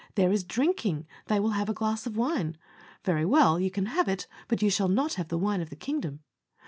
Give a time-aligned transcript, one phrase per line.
[0.15, 2.57] There is drinking; they will have a glass of wine.
[3.03, 5.75] Very well, you can have it; but you shall not have the wine of the
[5.75, 6.21] kingdom.